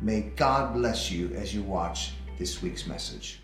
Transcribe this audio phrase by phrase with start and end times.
[0.00, 3.40] may God bless you as you watch this week's message.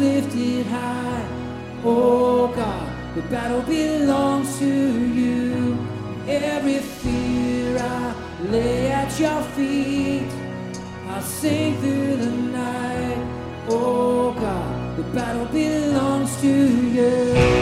[0.00, 1.28] Lifted high.
[1.84, 5.78] Oh God, the battle belongs to you.
[6.26, 8.14] Every fear I
[8.50, 10.30] lay at your feet.
[11.08, 13.22] I'll sing through the night.
[13.68, 17.59] Oh God, the battle belongs to you.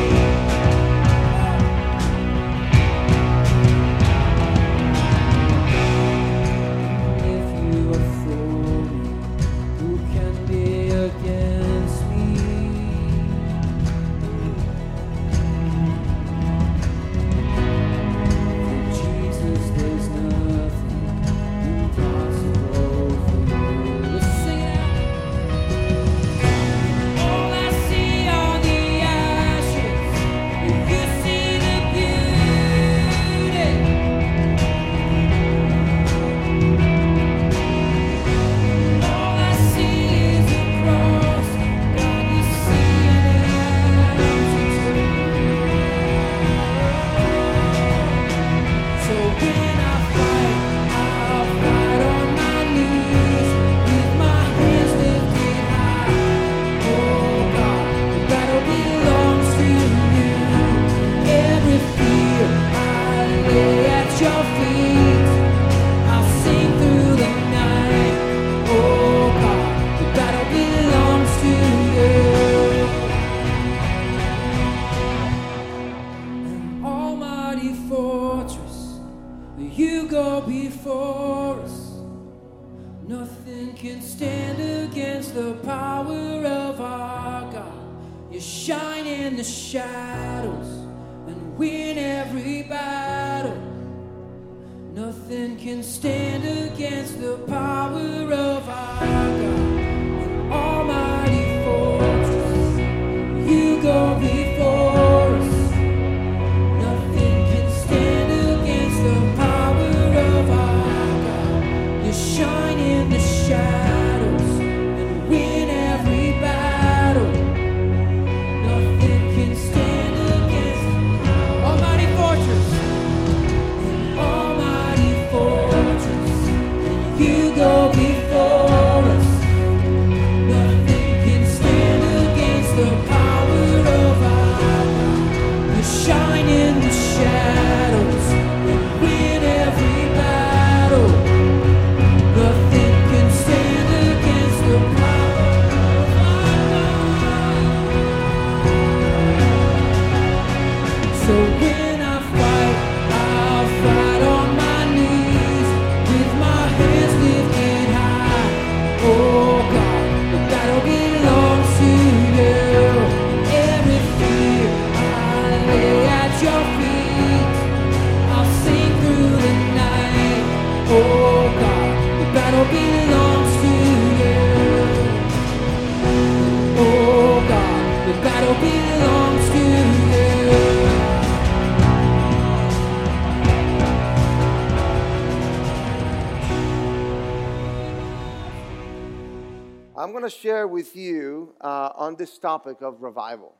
[190.78, 193.52] With you uh, on this topic of revival.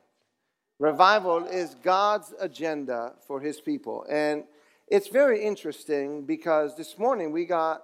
[0.79, 4.07] Revival is God's agenda for his people.
[4.09, 4.45] And
[4.87, 7.83] it's very interesting because this morning we got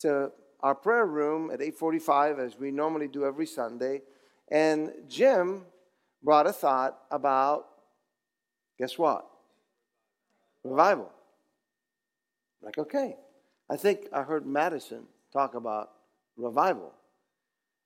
[0.00, 0.30] to
[0.60, 4.02] our prayer room at 8:45 as we normally do every Sunday
[4.48, 5.64] and Jim
[6.22, 7.60] brought a thought about
[8.78, 9.22] guess what?
[10.62, 11.10] Revival.
[12.60, 13.16] Like okay.
[13.70, 15.86] I think I heard Madison talk about
[16.36, 16.92] revival.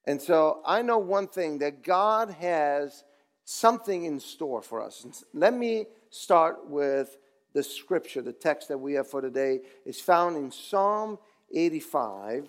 [0.05, 3.05] And so I know one thing that God has
[3.45, 5.25] something in store for us.
[5.33, 7.19] Let me start with
[7.53, 8.23] the scripture.
[8.23, 11.19] The text that we have for today is found in Psalm
[11.53, 12.49] 85.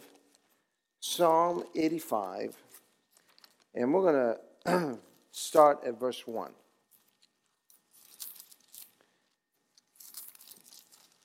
[0.99, 2.55] Psalm 85.
[3.75, 4.35] And we're going
[4.65, 4.99] to
[5.31, 6.51] start at verse 1.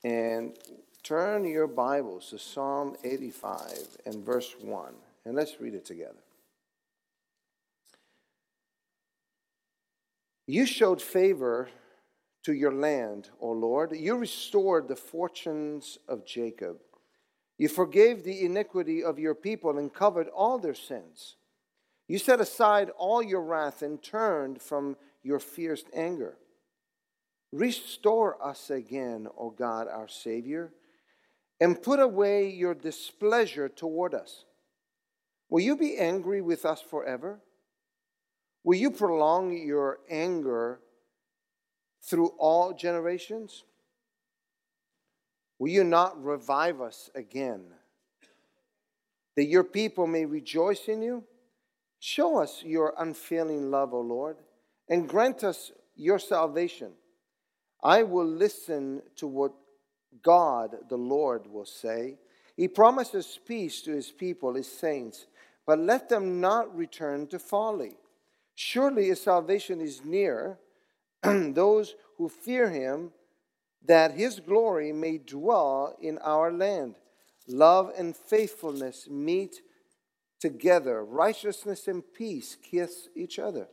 [0.04, 0.56] And
[1.02, 4.94] turn your Bibles to Psalm 85 and verse 1.
[5.28, 6.22] And let's read it together.
[10.46, 11.68] You showed favor
[12.44, 13.92] to your land, O Lord.
[13.94, 16.78] You restored the fortunes of Jacob.
[17.58, 21.36] You forgave the iniquity of your people and covered all their sins.
[22.06, 26.38] You set aside all your wrath and turned from your fierce anger.
[27.52, 30.72] Restore us again, O God, our Savior,
[31.60, 34.46] and put away your displeasure toward us.
[35.50, 37.40] Will you be angry with us forever?
[38.64, 40.80] Will you prolong your anger
[42.02, 43.64] through all generations?
[45.58, 47.64] Will you not revive us again,
[49.36, 51.24] that your people may rejoice in you?
[51.98, 54.36] Show us your unfailing love, O Lord,
[54.88, 56.92] and grant us your salvation.
[57.82, 59.52] I will listen to what
[60.22, 62.18] God the Lord will say.
[62.56, 65.26] He promises peace to his people, his saints
[65.68, 67.92] but let them not return to folly.
[68.54, 70.58] Surely his salvation is near
[71.22, 73.12] those who fear him,
[73.84, 76.94] that his glory may dwell in our land.
[77.46, 79.60] Love and faithfulness meet
[80.40, 83.68] together, righteousness and peace kiss each other.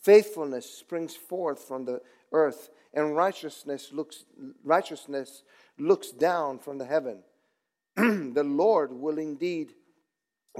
[0.00, 2.00] Faithfulness springs forth from the
[2.32, 4.24] earth, and righteousness looks,
[4.64, 5.42] righteousness
[5.78, 7.18] looks down from the heaven.
[7.96, 9.74] the Lord will indeed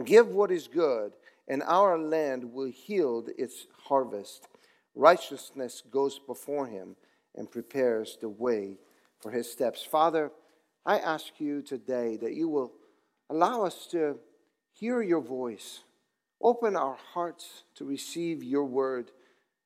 [0.02, 1.12] Give what is good,
[1.46, 4.48] and our land will yield its harvest.
[4.94, 6.96] Righteousness goes before him
[7.36, 8.78] and prepares the way
[9.20, 9.84] for his steps.
[9.84, 10.32] Father,
[10.84, 12.72] I ask you today that you will
[13.30, 14.18] allow us to
[14.72, 15.84] hear your voice.
[16.42, 19.12] Open our hearts to receive your word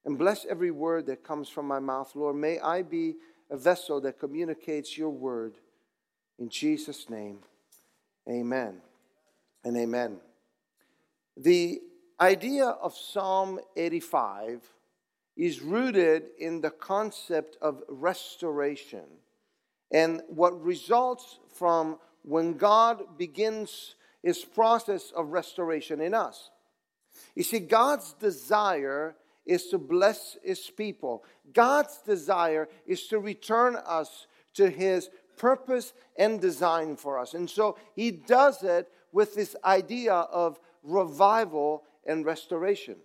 [0.05, 2.37] and bless every word that comes from my mouth, Lord.
[2.37, 3.17] May I be
[3.51, 5.55] a vessel that communicates your word.
[6.39, 7.39] In Jesus' name,
[8.29, 8.81] amen
[9.69, 10.17] and amen.
[11.37, 11.81] The
[12.19, 14.62] idea of Psalm 85
[15.37, 19.05] is rooted in the concept of restoration
[19.93, 26.50] and what results from when God begins his process of restoration in us.
[27.35, 31.25] You see, God's desire is to bless his people.
[31.53, 37.35] God's desire is to return us to his purpose and design for us.
[37.35, 42.97] And so he does it with this idea of revival and restoration.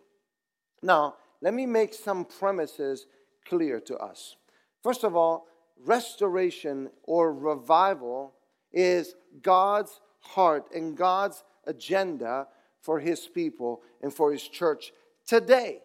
[0.81, 3.05] Now, let me make some premises
[3.45, 4.35] clear to us.
[4.81, 5.47] First of all,
[5.85, 8.33] restoration or revival
[8.71, 12.47] is God's heart and God's agenda
[12.81, 14.91] for his people and for his church
[15.25, 15.81] today.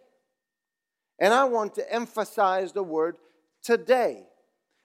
[1.19, 3.17] And I want to emphasize the word
[3.61, 4.27] today.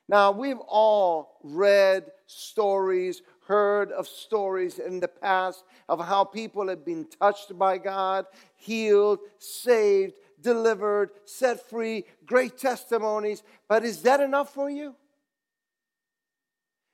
[0.07, 6.85] Now, we've all read stories, heard of stories in the past of how people have
[6.85, 8.25] been touched by God,
[8.55, 13.43] healed, saved, delivered, set free, great testimonies.
[13.67, 14.95] But is that enough for you?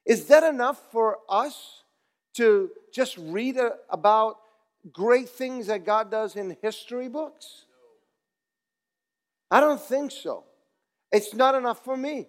[0.06, 1.84] Is that enough for us
[2.34, 3.58] to just read
[3.90, 4.38] about
[4.92, 7.66] great things that God does in history books?
[9.50, 10.46] I don't think so.
[11.12, 12.28] It's not enough for me.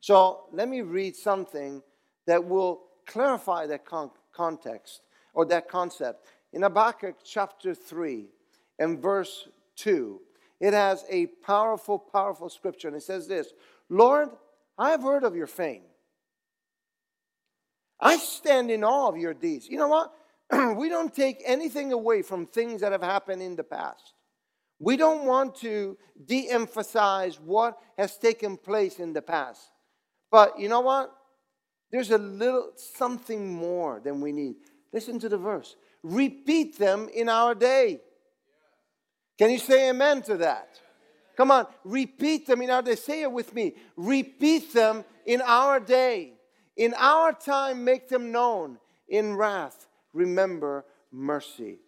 [0.00, 1.82] So let me read something
[2.26, 6.26] that will clarify that con- context or that concept.
[6.52, 8.26] In Habakkuk chapter 3
[8.78, 10.20] and verse 2,
[10.60, 12.88] it has a powerful, powerful scripture.
[12.88, 13.52] And it says this
[13.88, 14.30] Lord,
[14.78, 15.82] I have heard of your fame.
[18.00, 19.68] I stand in awe of your deeds.
[19.68, 20.12] You know what?
[20.76, 24.14] we don't take anything away from things that have happened in the past.
[24.78, 25.96] We don't want to
[26.26, 29.70] de emphasize what has taken place in the past.
[30.30, 31.14] But you know what?
[31.94, 34.56] There's a little something more than we need.
[34.92, 35.76] Listen to the verse.
[36.02, 38.00] repeat them in our day.
[39.38, 40.80] Can you say amen to that?
[41.36, 42.96] Come on, repeat them in our day.
[42.96, 43.76] Say it with me.
[43.96, 46.32] Repeat them in our day.
[46.76, 48.78] In our time, make them known.
[49.08, 51.78] In wrath, remember mercy.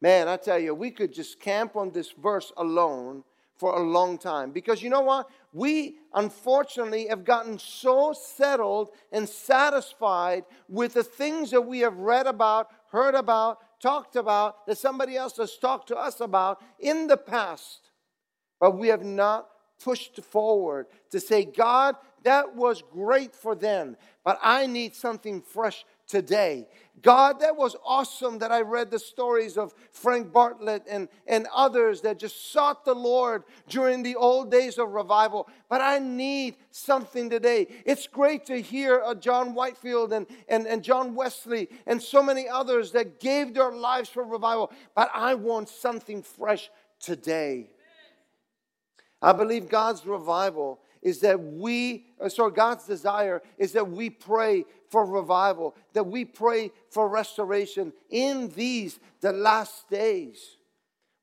[0.00, 3.22] Man, I tell you, we could just camp on this verse alone
[3.56, 4.50] for a long time.
[4.50, 5.28] Because you know what?
[5.54, 12.26] We unfortunately have gotten so settled and satisfied with the things that we have read
[12.26, 17.16] about, heard about, talked about, that somebody else has talked to us about in the
[17.16, 17.92] past.
[18.60, 19.48] But we have not
[19.82, 21.94] pushed forward to say, God,
[22.24, 26.68] that was great for them, but I need something fresh today.
[27.02, 32.00] God, that was awesome that I read the stories of Frank Bartlett and, and others
[32.00, 35.48] that just sought the Lord during the old days of revival.
[35.68, 37.66] But I need something today.
[37.84, 42.48] It's great to hear uh, John Whitefield and, and, and John Wesley and so many
[42.48, 44.72] others that gave their lives for revival.
[44.94, 46.70] But I want something fresh
[47.00, 47.70] today.
[49.20, 54.64] I believe God's revival is that we, uh, sorry, God's desire is that we pray
[54.94, 60.56] for revival, that we pray for restoration in these, the last days.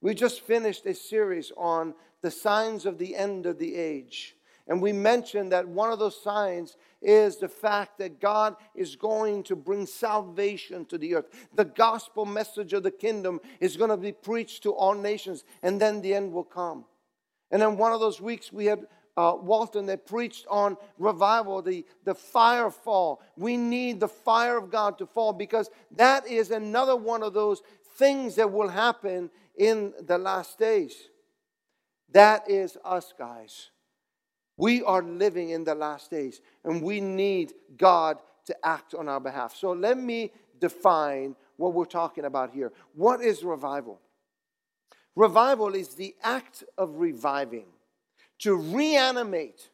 [0.01, 4.35] We just finished a series on the signs of the end of the age.
[4.67, 9.43] And we mentioned that one of those signs is the fact that God is going
[9.43, 11.47] to bring salvation to the earth.
[11.55, 15.79] The gospel message of the kingdom is going to be preached to all nations, and
[15.79, 16.83] then the end will come.
[17.49, 18.85] And then one of those weeks we had
[19.17, 23.21] uh, Walton that preached on revival, the, the fire fall.
[23.35, 27.61] We need the fire of God to fall because that is another one of those
[27.97, 30.95] things that will happen in the last days.
[32.11, 33.69] That is us, guys.
[34.57, 39.19] We are living in the last days and we need God to act on our
[39.19, 39.55] behalf.
[39.55, 42.71] So let me define what we're talking about here.
[42.93, 43.99] What is revival?
[45.15, 47.65] Revival is the act of reviving
[48.41, 49.69] to reanimate,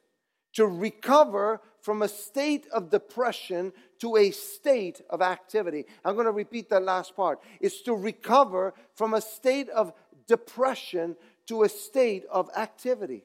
[0.53, 5.85] to recover from a state of depression to a state of activity.
[6.03, 7.39] I'm going to repeat that last part.
[7.59, 9.93] It's to recover from a state of
[10.27, 11.15] depression
[11.47, 13.23] to a state of activity.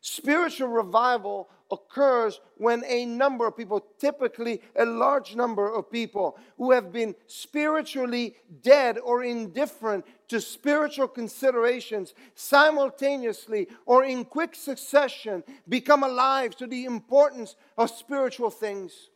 [0.00, 6.70] Spiritual revival occurs when a number of people, typically a large number of people, who
[6.70, 16.04] have been spiritually dead or indifferent to spiritual considerations, simultaneously or in quick succession, become
[16.04, 19.08] alive to the importance of spiritual things.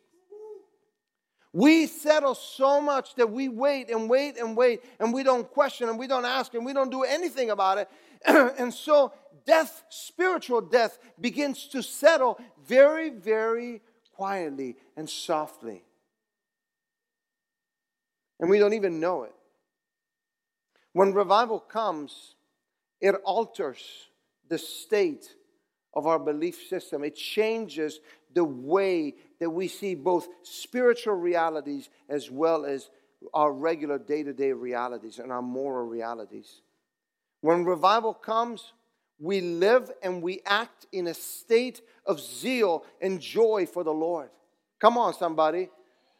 [1.56, 5.88] We settle so much that we wait and wait and wait, and we don't question
[5.88, 7.88] and we don't ask and we don't do anything about it.
[8.26, 9.14] and so
[9.46, 13.80] death, spiritual death, begins to settle very, very
[14.12, 15.82] quietly and softly.
[18.38, 19.32] And we don't even know it.
[20.92, 22.34] When revival comes,
[23.00, 23.80] it alters
[24.46, 25.34] the state
[25.94, 27.02] of our belief system.
[27.02, 28.00] It changes
[28.34, 32.90] the way that we see both spiritual realities as well as
[33.34, 36.62] our regular day to day realities and our moral realities.
[37.40, 38.72] When revival comes,
[39.18, 44.30] we live and we act in a state of zeal and joy for the Lord.
[44.80, 45.70] Come on, somebody.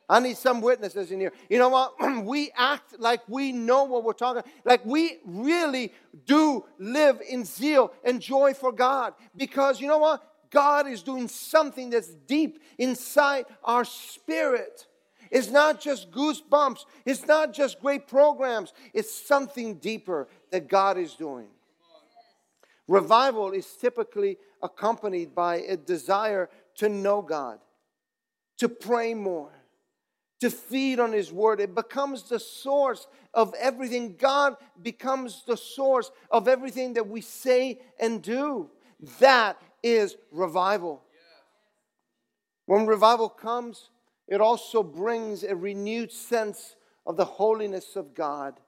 [0.09, 1.33] I need some witnesses in here.
[1.51, 1.95] You know what?
[2.25, 5.93] we act like we know what we're talking, like we really
[6.25, 9.15] do live in zeal and joy for God.
[9.37, 10.23] Because you know what?
[10.57, 14.87] God is doing something that's deep inside our spirit.
[15.31, 21.13] It's not just goosebumps, it's not just great programs, it's something deeper that God is
[21.13, 21.49] doing.
[22.89, 27.59] Revival is typically accompanied by a desire to know God,
[28.57, 29.53] to pray more,
[30.41, 31.61] to feed on His Word.
[31.61, 34.17] It becomes the source of everything.
[34.17, 38.71] God becomes the source of everything that we say and do.
[39.21, 41.03] That is revival.
[42.67, 43.91] When revival comes,
[44.27, 46.77] it also brings a renewed sense
[47.07, 48.61] of the holiness of God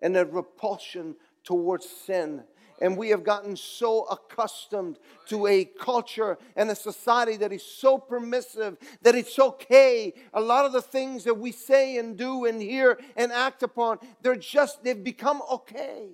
[0.00, 2.44] and a repulsion towards sin
[2.80, 7.98] and we have gotten so accustomed to a culture and a society that is so
[7.98, 10.14] permissive that it's okay.
[10.32, 13.98] A lot of the things that we say and do and hear and act upon,
[14.22, 16.08] they're just, they've become okay.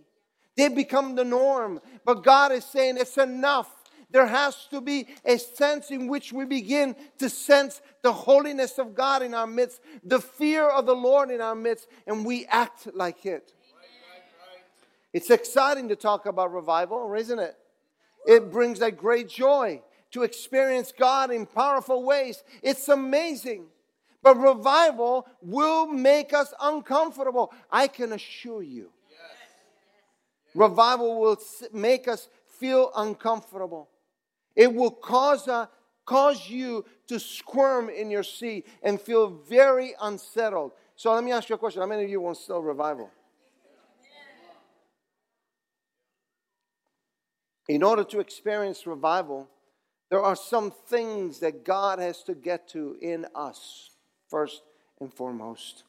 [0.56, 1.80] They've become the norm.
[2.04, 3.70] But God is saying it's enough.
[4.10, 8.94] There has to be a sense in which we begin to sense the holiness of
[8.94, 12.88] God in our midst, the fear of the Lord in our midst, and we act
[12.94, 13.52] like it.
[15.12, 17.56] It's exciting to talk about revival, isn't it?
[18.26, 19.82] It brings a great joy
[20.12, 22.42] to experience God in powerful ways.
[22.62, 23.66] It's amazing.
[24.22, 27.52] But revival will make us uncomfortable.
[27.70, 28.90] I can assure you.
[30.54, 31.38] Revival will
[31.72, 33.88] make us feel uncomfortable.
[34.56, 35.66] It will cause, uh,
[36.06, 40.72] cause you to squirm in your seat and feel very unsettled.
[40.96, 41.82] So let me ask you a question.
[41.82, 43.10] How many of you want still revival?
[47.68, 49.48] In order to experience revival,
[50.08, 53.90] there are some things that God has to get to in us,
[54.28, 54.62] first
[55.00, 55.82] and foremost.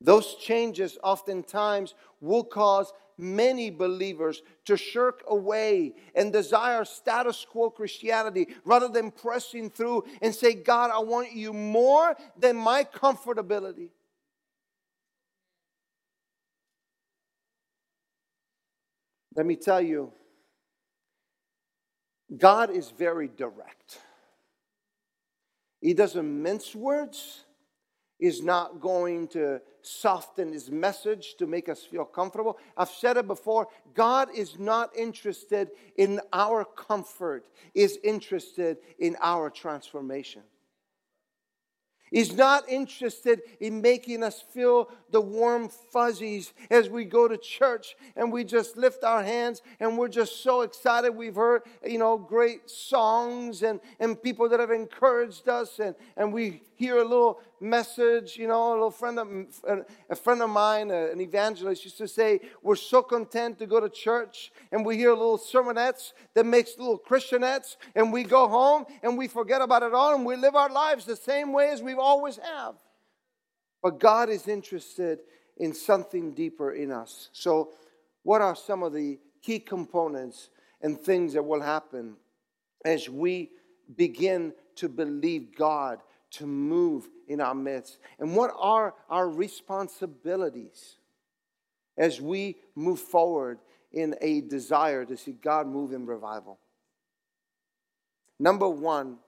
[0.00, 8.48] Those changes oftentimes will cause many believers to shirk away and desire status quo Christianity
[8.64, 13.90] rather than pressing through and say, God, I want you more than my comfortability.
[19.36, 20.12] Let me tell you,
[22.36, 23.98] God is very direct.
[25.80, 27.44] He doesn't mince words.
[28.18, 32.58] He's not going to soften his message to make us feel comfortable.
[32.76, 33.68] I've said it before.
[33.94, 40.42] God is not interested in our comfort, is interested in our transformation.
[42.10, 47.94] He's not interested in making us feel the warm fuzzies as we go to church
[48.16, 51.14] and we just lift our hands and we're just so excited.
[51.14, 56.32] We've heard, you know, great songs and, and people that have encouraged us and, and
[56.32, 60.90] we hear a little message, you know, a little friend of, a friend of mine,
[60.90, 65.10] an evangelist used to say, we're so content to go to church and we hear
[65.10, 69.92] little sermonettes that makes little Christianettes and we go home and we forget about it
[69.92, 72.76] all and we live our lives the same way as we've always have.
[73.82, 75.18] But God is interested
[75.58, 77.28] in something deeper in us.
[77.32, 77.72] So,
[78.22, 80.48] what are some of the key components
[80.80, 82.16] and things that will happen
[82.86, 83.50] as we
[83.96, 86.00] begin to believe God
[86.32, 87.98] to move in our midst?
[88.18, 90.96] And what are our responsibilities
[91.96, 93.58] as we move forward
[93.92, 96.58] in a desire to see God move in revival?
[98.38, 99.18] Number one,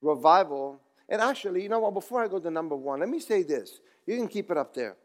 [0.00, 0.80] revival.
[1.08, 1.94] And actually, you know what?
[1.94, 3.80] Before I go to number one, let me say this.
[4.06, 4.96] You can keep it up there.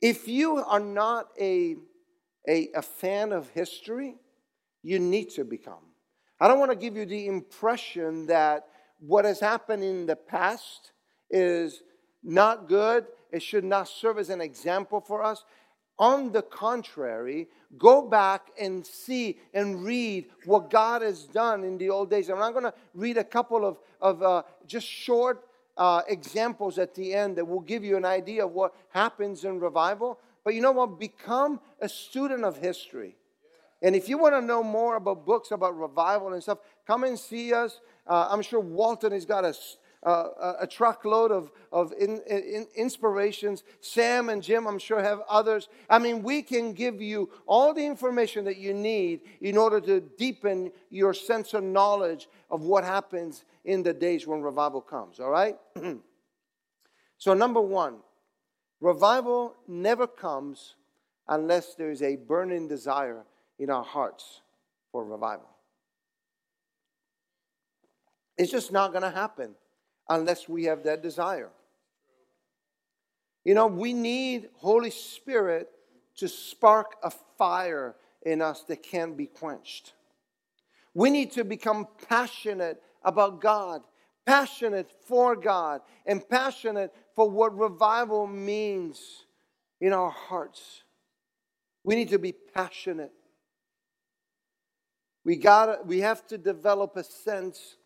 [0.00, 1.76] If you are not a,
[2.48, 4.16] a, a fan of history,
[4.82, 5.84] you need to become.
[6.40, 8.66] I don't want to give you the impression that
[9.06, 10.92] what has happened in the past
[11.30, 11.82] is
[12.22, 13.06] not good.
[13.32, 15.44] It should not serve as an example for us.
[15.98, 21.90] On the contrary, go back and see and read what God has done in the
[21.90, 22.30] old days.
[22.30, 25.44] I'm not going to read a couple of, of uh, just short
[25.76, 29.58] uh, examples at the end that will give you an idea of what happens in
[29.60, 30.18] revival.
[30.44, 30.98] But you know what?
[30.98, 33.16] Become a student of history.
[33.82, 37.18] And if you want to know more about books about revival and stuff, come and
[37.18, 37.80] see us.
[38.06, 39.54] Uh, I'm sure Walton has got a,
[40.04, 43.62] uh, a truckload of, of in, in inspirations.
[43.80, 45.68] Sam and Jim, I'm sure, have others.
[45.88, 50.00] I mean, we can give you all the information that you need in order to
[50.00, 55.30] deepen your sense of knowledge of what happens in the days when revival comes, all
[55.30, 55.56] right?
[57.18, 57.98] so, number one,
[58.80, 60.74] revival never comes
[61.28, 63.24] unless there is a burning desire
[63.58, 64.40] in our hearts
[64.90, 65.51] for revival.
[68.36, 69.54] It's just not going to happen
[70.08, 71.50] unless we have that desire.
[73.44, 75.68] You know, we need Holy Spirit
[76.16, 79.94] to spark a fire in us that can't be quenched.
[80.94, 83.82] We need to become passionate about God,
[84.26, 89.24] passionate for God, and passionate for what revival means
[89.80, 90.82] in our hearts.
[91.82, 93.12] We need to be passionate.
[95.24, 97.76] We got we have to develop a sense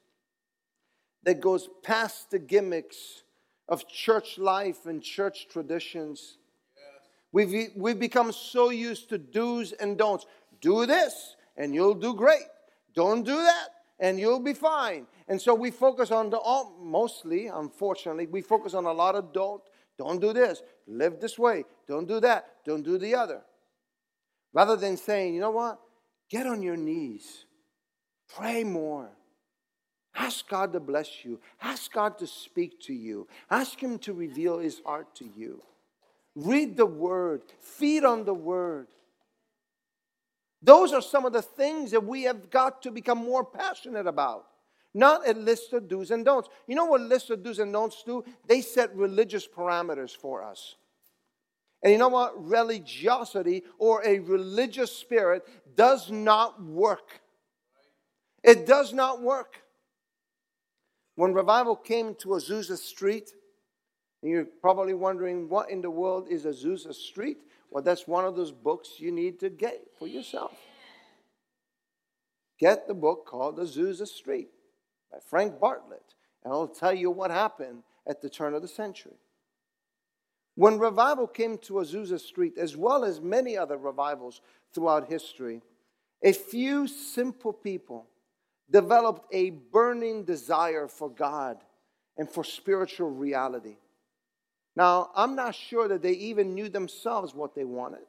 [1.26, 3.24] that goes past the gimmicks
[3.68, 6.38] of church life and church traditions.
[7.32, 10.24] We've, we've become so used to do's and don'ts.
[10.60, 12.46] Do this and you'll do great.
[12.94, 15.08] Don't do that and you'll be fine.
[15.26, 19.32] And so we focus on the all, mostly, unfortunately, we focus on a lot of
[19.32, 19.62] don't.
[19.98, 20.62] Don't do this.
[20.86, 21.64] Live this way.
[21.88, 22.46] Don't do that.
[22.64, 23.42] Don't do the other.
[24.52, 25.80] Rather than saying, you know what?
[26.30, 27.46] Get on your knees.
[28.28, 29.10] Pray more.
[30.16, 31.40] Ask God to bless you.
[31.61, 33.29] Ask God to speak to you.
[33.50, 35.62] Ask Him to reveal His heart to you.
[36.35, 38.88] Read the Word, feed on the Word.
[40.62, 44.46] Those are some of the things that we have got to become more passionate about.
[44.94, 46.48] Not a list of do's and don'ts.
[46.66, 48.24] You know what list of do's and don'ts do?
[48.48, 50.76] They set religious parameters for us.
[51.83, 52.33] And you know what?
[52.42, 57.20] Religiosity or a religious spirit does not work.
[58.42, 59.62] It does not work.
[61.16, 63.33] When revival came to Azusa Street
[64.22, 67.38] And you're probably wondering what in the world is Azusa Street?
[67.70, 70.57] Well, that's one of those books you need to get for yourself.
[72.59, 74.48] Get the book called Azusa Street
[75.12, 79.18] by Frank Bartlett, and I'll tell you what happened at the turn of the century.
[80.55, 84.40] When revival came to Azusa Street, as well as many other revivals
[84.72, 85.61] throughout history,
[86.22, 88.07] a few simple people
[88.70, 91.59] developed a burning desire for God
[92.16, 93.76] and for spiritual reality.
[94.74, 98.05] Now, I'm not sure that they even knew themselves what they wanted,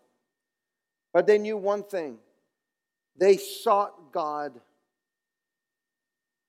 [1.14, 2.18] but they knew one thing
[3.18, 4.60] they sought God.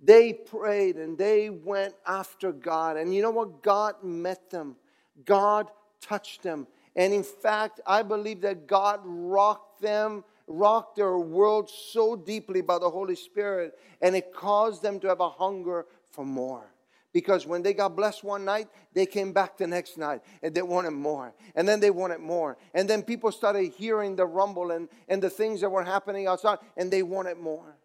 [0.01, 2.97] They prayed and they went after God.
[2.97, 3.63] And you know what?
[3.63, 4.77] God met them,
[5.25, 6.67] God touched them.
[6.97, 12.79] And in fact, I believe that God rocked them, rocked their world so deeply by
[12.79, 16.73] the Holy Spirit, and it caused them to have a hunger for more.
[17.13, 20.61] Because when they got blessed one night, they came back the next night and they
[20.61, 21.35] wanted more.
[21.55, 22.59] And then they wanted more.
[22.75, 26.59] And then people started hearing the rumble and, and the things that were happening outside,
[26.77, 27.77] and they wanted more.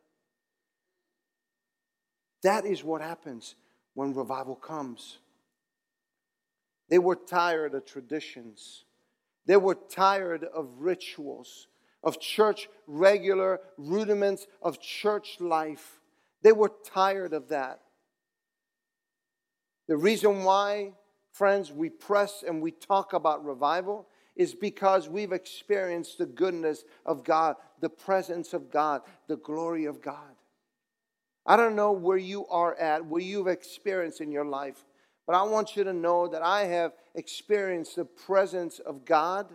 [2.44, 3.56] That is what happens
[3.94, 5.20] when revival comes.
[6.90, 8.84] They were tired of traditions.
[9.46, 11.68] They were tired of rituals,
[12.04, 16.00] of church regular rudiments of church life.
[16.42, 17.80] They were tired of that.
[19.88, 20.94] The reason why,
[21.32, 27.24] friends, we press and we talk about revival is because we've experienced the goodness of
[27.24, 30.36] God, the presence of God, the glory of God.
[31.46, 34.86] I don't know where you are at, where you've experienced in your life,
[35.28, 39.48] but I want you to know that I have experienced the presence of God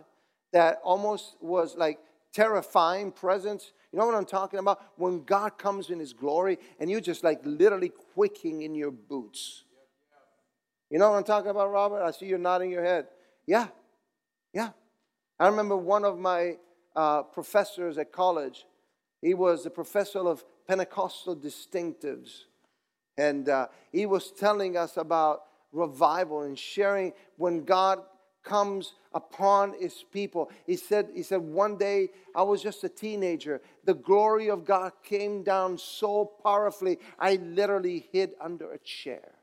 [0.53, 1.99] that almost was like
[2.33, 3.71] terrifying presence.
[3.91, 4.81] You know what I'm talking about?
[4.97, 9.63] When God comes in His glory and you're just like literally quaking in your boots.
[10.89, 12.01] You know what I'm talking about, Robert?
[12.01, 13.07] I see you nodding your head.
[13.45, 13.67] Yeah,
[14.53, 14.69] yeah.
[15.39, 16.57] I remember one of my
[16.95, 18.65] uh, professors at college.
[19.21, 22.43] He was a professor of Pentecostal distinctives.
[23.17, 27.99] And uh, he was telling us about revival and sharing when God
[28.49, 30.49] comes upon his people.
[30.65, 33.61] He said, he said, one day I was just a teenager.
[33.85, 39.35] The glory of God came down so powerfully, I literally hid under a chair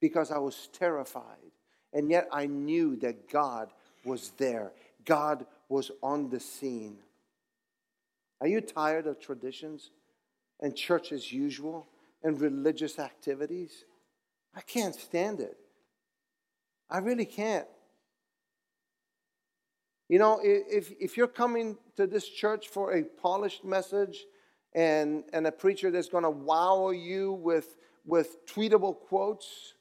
[0.00, 1.52] because I was terrified.
[1.92, 3.70] And yet I knew that God
[4.04, 4.72] was there,
[5.04, 6.98] God was on the scene.
[8.40, 9.90] Are you tired of traditions
[10.60, 11.88] and church as usual
[12.22, 13.84] and religious activities?
[14.54, 15.58] I can't stand it.
[16.88, 17.68] I really can't.
[20.10, 24.24] You know, if, if you're coming to this church for a polished message
[24.74, 29.74] and, and a preacher that's going to wow you with, with tweetable quotes,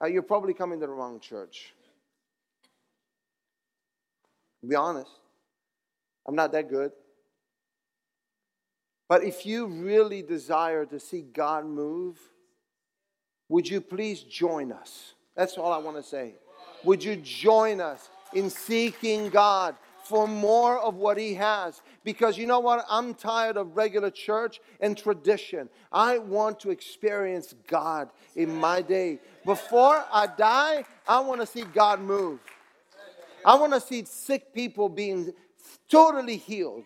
[0.00, 1.74] uh, you're probably coming to the wrong church.
[4.66, 5.10] be honest,
[6.28, 6.92] I'm not that good.
[9.08, 12.20] But if you really desire to see God move,
[13.48, 15.14] would you please join us?
[15.34, 16.36] That's all I want to say.
[16.84, 21.80] Would you join us in seeking God for more of what He has?
[22.04, 22.84] Because you know what?
[22.88, 25.68] I'm tired of regular church and tradition.
[25.90, 29.20] I want to experience God in my day.
[29.44, 32.40] Before I die, I want to see God move.
[33.44, 35.32] I want to see sick people being
[35.88, 36.84] totally healed.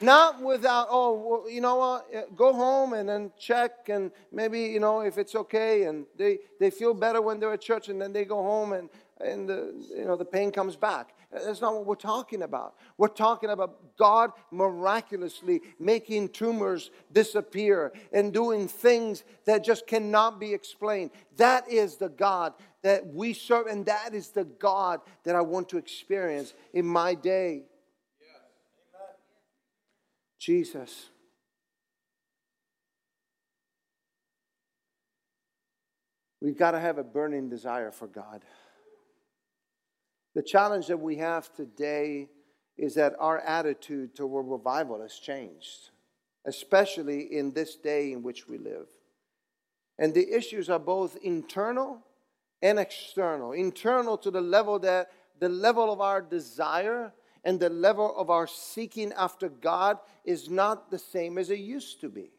[0.00, 4.60] Not without, oh, well, you know what, uh, go home and then check and maybe,
[4.60, 5.84] you know, if it's okay.
[5.84, 8.88] And they, they feel better when they're at church and then they go home and,
[9.20, 11.14] and the, you know, the pain comes back.
[11.30, 12.74] That's not what we're talking about.
[12.96, 20.54] We're talking about God miraculously making tumors disappear and doing things that just cannot be
[20.54, 21.10] explained.
[21.36, 25.68] That is the God that we serve, and that is the God that I want
[25.70, 27.64] to experience in my day.
[30.38, 31.10] Jesus.
[36.40, 38.44] We've got to have a burning desire for God.
[40.38, 42.28] The challenge that we have today
[42.76, 45.90] is that our attitude toward revival has changed,
[46.46, 48.86] especially in this day in which we live.
[49.98, 52.06] And the issues are both internal
[52.62, 53.50] and external.
[53.50, 58.46] Internal to the level that the level of our desire and the level of our
[58.46, 62.30] seeking after God is not the same as it used to be.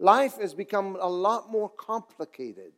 [0.00, 2.72] Life has become a lot more complicated.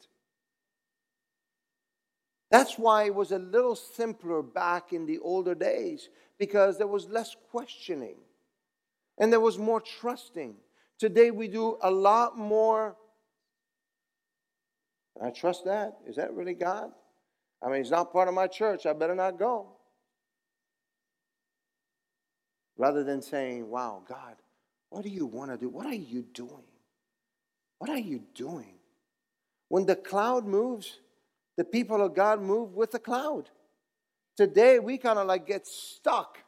[2.55, 7.09] That's why it was a little simpler back in the older days because there was
[7.09, 8.15] less questioning
[9.19, 10.55] and there was more trusting.
[10.97, 12.95] Today we do a lot more.
[15.21, 15.97] I trust that.
[16.07, 16.93] Is that really God?
[17.61, 18.87] I mean, he's not part of my church.
[18.87, 19.73] I better not go.
[22.79, 24.37] Rather than saying, Wow, God,
[24.91, 25.69] what do you want to do?
[25.69, 26.71] What are you doing?
[27.79, 28.75] What are you doing?
[29.67, 31.01] When the cloud moves,
[31.57, 33.51] the people of God move with the cloud.
[34.37, 36.39] Today, we kind of like get stuck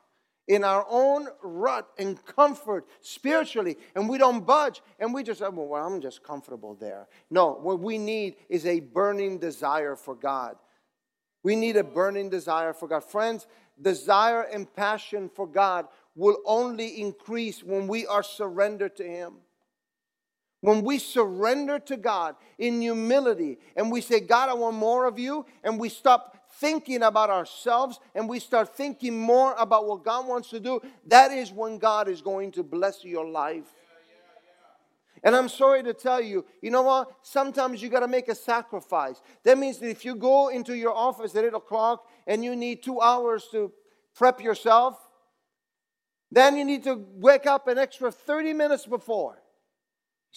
[0.48, 5.50] in our own rut and comfort spiritually, and we don't budge, and we just, oh,
[5.50, 7.08] well, I'm just comfortable there.
[7.30, 10.56] No, what we need is a burning desire for God.
[11.42, 13.04] We need a burning desire for God.
[13.04, 13.46] Friends,
[13.80, 19.34] desire and passion for God will only increase when we are surrendered to Him.
[20.66, 25.16] When we surrender to God in humility and we say, God, I want more of
[25.16, 30.26] you, and we stop thinking about ourselves and we start thinking more about what God
[30.26, 33.72] wants to do, that is when God is going to bless your life.
[35.22, 37.12] And I'm sorry to tell you, you know what?
[37.22, 39.22] Sometimes you got to make a sacrifice.
[39.44, 42.82] That means that if you go into your office at 8 o'clock and you need
[42.82, 43.70] two hours to
[44.16, 44.98] prep yourself,
[46.32, 49.44] then you need to wake up an extra 30 minutes before.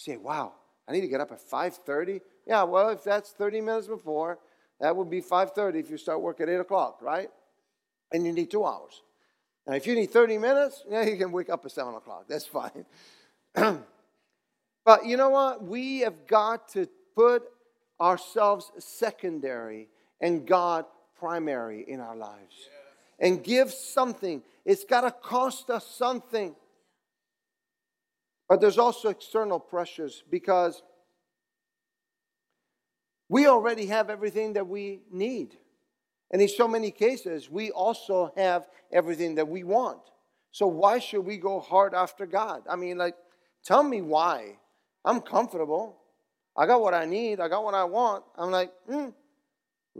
[0.00, 0.54] Say, wow,
[0.88, 2.22] I need to get up at 5.30?
[2.46, 4.38] Yeah, well, if that's 30 minutes before,
[4.80, 7.28] that would be 5.30 if you start work at 8 o'clock, right?
[8.10, 9.02] And you need two hours.
[9.66, 12.24] Now, if you need 30 minutes, yeah, you can wake up at 7 o'clock.
[12.28, 12.86] That's fine.
[14.86, 15.62] but you know what?
[15.62, 17.42] We have got to put
[18.00, 20.86] ourselves secondary and God
[21.18, 22.54] primary in our lives.
[23.18, 24.42] And give something.
[24.64, 26.56] It's got to cost us something.
[28.50, 30.82] But there's also external pressures because
[33.28, 35.56] we already have everything that we need.
[36.32, 40.00] And in so many cases, we also have everything that we want.
[40.50, 42.62] So why should we go hard after God?
[42.68, 43.14] I mean, like,
[43.64, 44.58] tell me why.
[45.04, 46.00] I'm comfortable.
[46.56, 47.38] I got what I need.
[47.38, 48.24] I got what I want.
[48.36, 49.10] I'm like, hmm.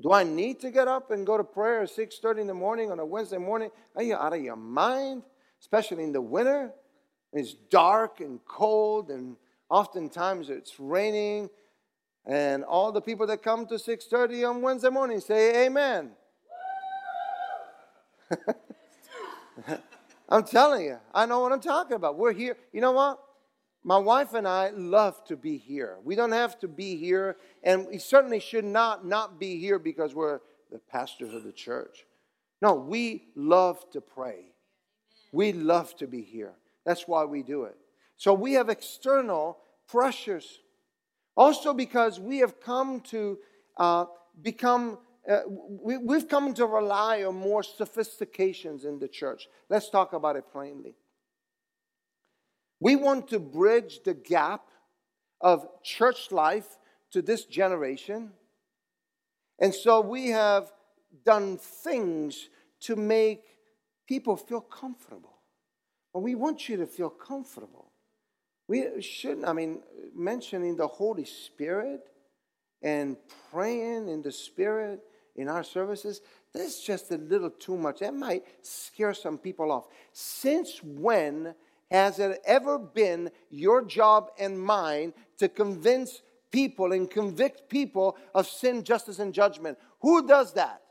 [0.02, 2.90] Do I need to get up and go to prayer at 6:30 in the morning
[2.90, 3.70] on a Wednesday morning?
[3.94, 5.22] Are you out of your mind?
[5.60, 6.72] Especially in the winter.
[7.32, 9.36] It's dark and cold, and
[9.68, 11.50] oftentimes it's raining
[12.26, 16.12] and all the people that come to 6:30 on Wednesday morning say amen.
[20.28, 22.16] I'm telling you, I know what I'm talking about.
[22.16, 22.56] We're here.
[22.72, 23.18] You know what?
[23.82, 25.98] My wife and I love to be here.
[26.04, 30.14] We don't have to be here, and we certainly should not not be here because
[30.14, 30.40] we're
[30.70, 32.06] the pastors of the church.
[32.62, 34.52] No, we love to pray.
[35.32, 36.52] We love to be here.
[36.84, 37.76] That's why we do it.
[38.16, 40.60] So we have external pressures.
[41.36, 43.38] Also, because we have come to
[43.76, 44.04] uh,
[44.42, 49.48] become, uh, we, we've come to rely on more sophistications in the church.
[49.68, 50.96] Let's talk about it plainly.
[52.80, 54.62] We want to bridge the gap
[55.40, 56.78] of church life
[57.12, 58.32] to this generation.
[59.58, 60.72] And so we have
[61.24, 62.48] done things
[62.80, 63.42] to make
[64.06, 65.29] people feel comfortable.
[66.14, 67.92] We want you to feel comfortable.
[68.66, 69.82] We shouldn't, I mean,
[70.14, 72.00] mentioning the Holy Spirit
[72.82, 73.16] and
[73.50, 75.00] praying in the Spirit
[75.36, 76.20] in our services,
[76.52, 78.00] that's just a little too much.
[78.00, 79.86] That might scare some people off.
[80.12, 81.54] Since when
[81.90, 88.46] has it ever been your job and mine to convince people and convict people of
[88.46, 89.78] sin, justice, and judgment?
[90.00, 90.82] Who does that?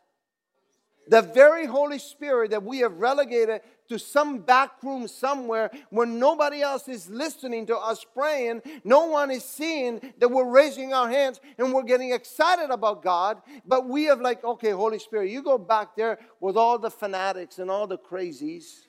[1.08, 6.62] The very Holy Spirit that we have relegated to some back room somewhere where nobody
[6.62, 8.62] else is listening to us praying.
[8.84, 13.42] No one is seeing that we're raising our hands and we're getting excited about God.
[13.66, 17.60] But we have, like, okay, Holy Spirit, you go back there with all the fanatics
[17.60, 18.86] and all the crazies.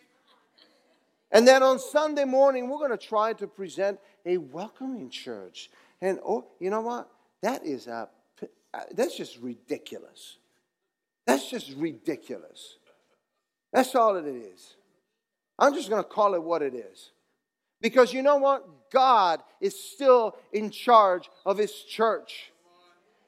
[1.32, 5.70] And then on Sunday morning, we're going to try to present a welcoming church.
[6.00, 7.08] And oh, you know what?
[7.42, 8.08] That is a,
[8.92, 10.38] that's just ridiculous.
[11.26, 12.78] That's just ridiculous.
[13.72, 14.76] That's all it is.
[15.60, 17.12] I'm just going to call it what it is.
[17.80, 18.90] Because you know what?
[18.90, 22.50] God is still in charge of His church.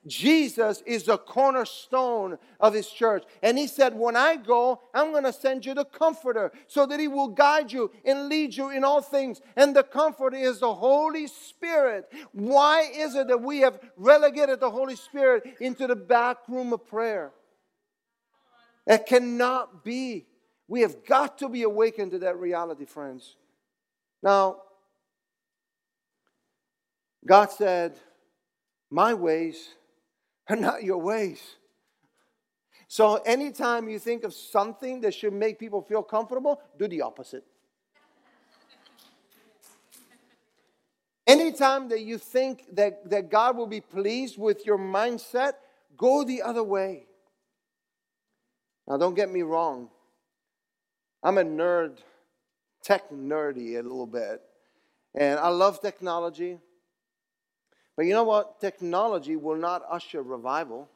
[0.06, 3.24] Jesus is the cornerstone of his church.
[3.40, 6.98] And he said, When I go, I'm going to send you the comforter so that
[6.98, 9.40] he will guide you and lead you in all things.
[9.54, 12.06] And the comforter is the Holy Spirit.
[12.32, 16.84] Why is it that we have relegated the Holy Spirit into the back room of
[16.86, 17.30] prayer?
[18.86, 20.26] It cannot be.
[20.72, 23.36] We have got to be awakened to that reality, friends.
[24.22, 24.62] Now,
[27.26, 27.98] God said,
[28.90, 29.68] My ways
[30.48, 31.42] are not your ways.
[32.88, 37.44] So, anytime you think of something that should make people feel comfortable, do the opposite.
[41.26, 45.52] Anytime that you think that, that God will be pleased with your mindset,
[45.98, 47.04] go the other way.
[48.88, 49.90] Now, don't get me wrong.
[51.22, 51.98] I'm a nerd,
[52.82, 54.42] tech nerdy a little bit.
[55.14, 56.58] And I love technology.
[57.96, 58.60] But you know what?
[58.60, 60.88] Technology will not usher revival.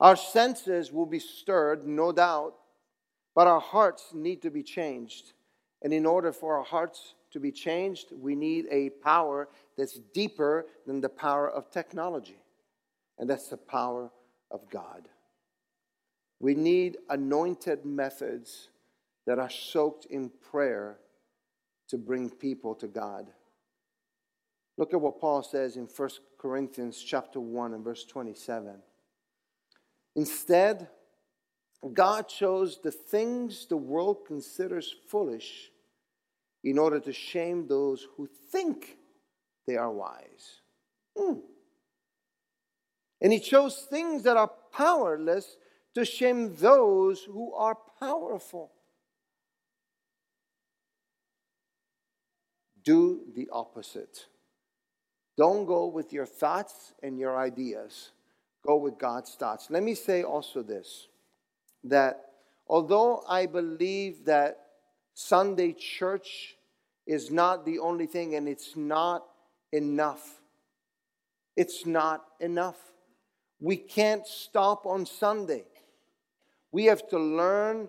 [0.00, 2.54] Our senses will be stirred, no doubt,
[3.34, 5.32] but our hearts need to be changed.
[5.82, 10.66] And in order for our hearts to be changed, we need a power that's deeper
[10.86, 12.38] than the power of technology,
[13.18, 14.10] and that's the power
[14.50, 15.08] of God.
[16.40, 18.68] We need anointed methods
[19.26, 20.98] that are soaked in prayer
[21.88, 23.30] to bring people to God.
[24.76, 28.74] Look at what Paul says in 1 Corinthians chapter 1 and verse 27.
[30.16, 30.88] Instead,
[31.92, 35.70] God chose the things the world considers foolish
[36.62, 38.96] in order to shame those who think
[39.66, 40.60] they are wise.
[41.16, 41.40] Hmm.
[43.20, 45.56] And he chose things that are powerless
[45.94, 48.72] to shame those who are powerful.
[52.82, 54.26] Do the opposite.
[55.36, 58.10] Don't go with your thoughts and your ideas.
[58.66, 59.68] Go with God's thoughts.
[59.70, 61.08] Let me say also this
[61.84, 62.24] that
[62.66, 64.58] although I believe that
[65.12, 66.56] Sunday church
[67.06, 69.24] is not the only thing and it's not
[69.72, 70.40] enough,
[71.56, 72.76] it's not enough.
[73.60, 75.64] We can't stop on Sunday.
[76.74, 77.88] We have to learn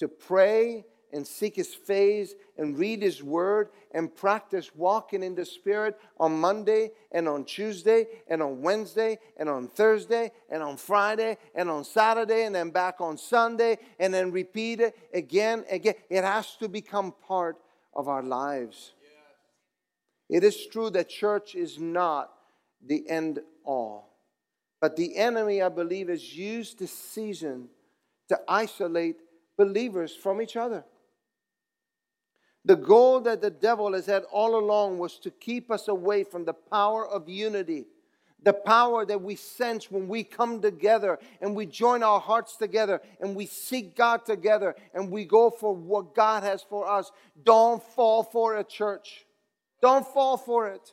[0.00, 5.44] to pray and seek his face and read his word and practice walking in the
[5.44, 11.38] spirit on Monday and on Tuesday and on Wednesday and on Thursday and on Friday
[11.54, 15.94] and on Saturday and then back on Sunday and then repeat it again again.
[16.10, 17.56] It has to become part
[17.94, 18.94] of our lives.
[20.28, 22.32] It is true that church is not
[22.84, 24.10] the end all.
[24.80, 27.68] But the enemy, I believe, has used this season
[28.28, 29.16] to isolate
[29.56, 30.84] believers from each other.
[32.64, 36.44] The goal that the devil has had all along was to keep us away from
[36.44, 37.84] the power of unity,
[38.42, 43.02] the power that we sense when we come together and we join our hearts together
[43.20, 47.12] and we seek God together and we go for what God has for us.
[47.42, 49.26] Don't fall for it, church.
[49.82, 50.92] Don't fall for it.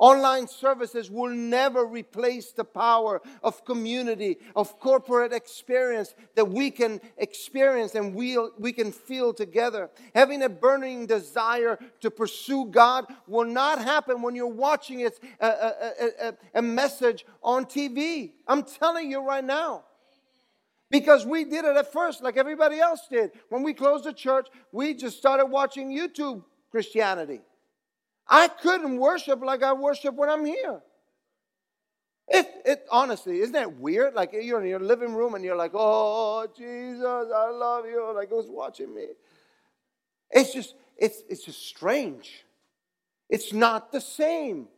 [0.00, 7.02] Online services will never replace the power of community, of corporate experience that we can
[7.18, 9.90] experience and we, we can feel together.
[10.14, 15.46] Having a burning desire to pursue God will not happen when you're watching it, a,
[15.46, 18.32] a, a, a message on TV.
[18.48, 19.84] I'm telling you right now.
[20.90, 23.32] Because we did it at first, like everybody else did.
[23.50, 27.42] When we closed the church, we just started watching YouTube Christianity.
[28.30, 30.80] I couldn't worship like I worship when I'm here.
[32.28, 34.14] It, it honestly, isn't that weird?
[34.14, 38.12] Like you're in your living room and you're like, oh, Jesus, I love you.
[38.14, 39.06] Like who's watching me?
[40.30, 42.44] It's just, it's, it's just strange.
[43.28, 44.68] It's not the same.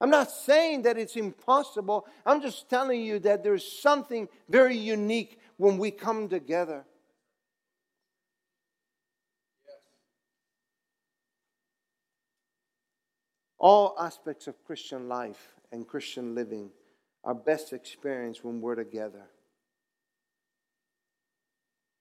[0.00, 2.06] I'm not saying that it's impossible.
[2.24, 6.84] I'm just telling you that there's something very unique when we come together.
[13.58, 16.70] All aspects of Christian life and Christian living
[17.24, 19.24] are best experienced when we're together.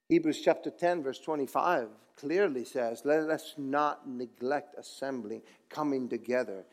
[0.10, 6.64] Hebrews chapter 10, verse 25 clearly says, Let us not neglect assembling, coming together,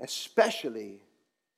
[0.00, 1.00] especially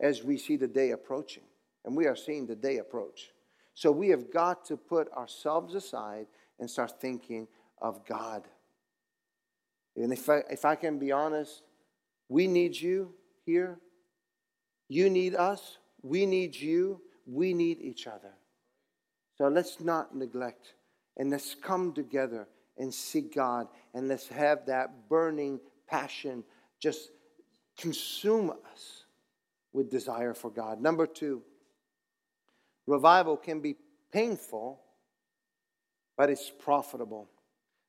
[0.01, 1.45] as we see the day approaching.
[1.85, 3.31] And we are seeing the day approach.
[3.75, 6.27] So we have got to put ourselves aside
[6.61, 7.49] and start thinking
[7.81, 8.47] of God.
[9.97, 11.63] And if I, if I can be honest,
[12.33, 13.13] we need you
[13.45, 13.79] here.
[14.89, 15.77] You need us.
[16.03, 17.03] We need you.
[17.27, 18.33] We need each other.
[19.37, 20.73] So let's not neglect
[21.19, 26.43] and let's come together and seek God and let's have that burning passion
[26.81, 27.11] just
[27.77, 29.05] consume us
[29.75, 30.81] with desire for God.
[30.81, 31.43] Number two,
[32.87, 33.77] revival can be
[34.11, 34.81] painful,
[36.17, 37.29] but it's profitable.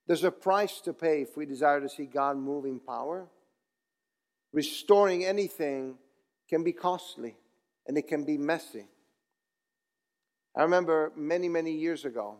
[0.06, 3.30] There's a price to pay if we desire to see God move in power
[4.54, 5.96] restoring anything
[6.50, 7.36] can be costly
[7.88, 8.86] and it can be messy.
[10.56, 12.38] I remember many, many years ago,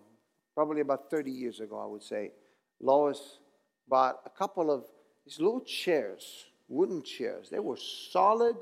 [0.54, 2.32] probably about 30 years ago, I would say,
[2.80, 3.40] Lois
[3.88, 4.86] bought a couple of
[5.26, 7.50] these little chairs, wooden chairs.
[7.50, 8.56] They were solid,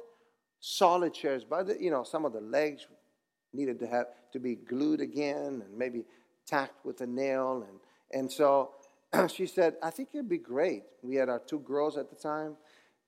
[0.59, 1.43] solid chairs.
[1.43, 2.87] But the, you know, some of the legs
[3.53, 6.05] needed to have to be glued again and maybe
[6.47, 7.65] tacked with a nail.
[7.67, 7.79] And,
[8.17, 8.71] and so
[9.27, 10.83] she said, I think it'd be great.
[11.01, 12.55] We had our two girls at the time.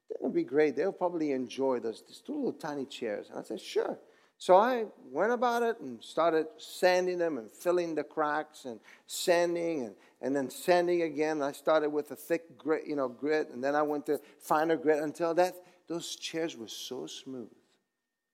[0.09, 0.75] That would be great.
[0.75, 3.29] They'll probably enjoy those these two little tiny chairs.
[3.29, 3.97] And I said, sure.
[4.37, 9.85] So I went about it and started sanding them and filling the cracks and sanding
[9.85, 11.41] and, and then sanding again.
[11.41, 14.75] I started with a thick grit, you know, grit, and then I went to finer
[14.75, 15.55] grit until that
[15.87, 17.49] those chairs were so smooth.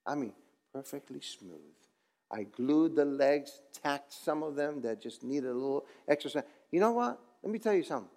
[0.05, 0.34] I mean,
[0.74, 1.59] perfectly smooth.
[2.32, 6.43] I glued the legs, tacked some of them that just needed a little extra.
[6.72, 7.20] You know what?
[7.43, 8.09] Let me tell you something.